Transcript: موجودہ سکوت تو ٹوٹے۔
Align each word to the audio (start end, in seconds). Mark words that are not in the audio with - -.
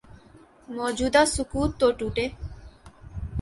موجودہ 0.77 1.21
سکوت 1.35 1.71
تو 1.79 1.87
ٹوٹے۔ 1.97 2.25